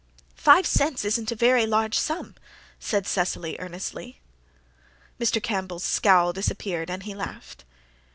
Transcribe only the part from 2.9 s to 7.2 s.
Cecily earnestly. Mr. Campbell's scowl disappeared and he